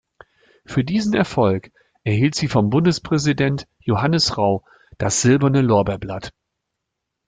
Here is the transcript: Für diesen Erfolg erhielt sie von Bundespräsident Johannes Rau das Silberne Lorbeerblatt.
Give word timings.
Für 0.65 0.83
diesen 0.83 1.13
Erfolg 1.13 1.71
erhielt 2.03 2.33
sie 2.33 2.47
von 2.47 2.71
Bundespräsident 2.71 3.67
Johannes 3.77 4.35
Rau 4.35 4.65
das 4.97 5.21
Silberne 5.21 5.61
Lorbeerblatt. 5.61 6.33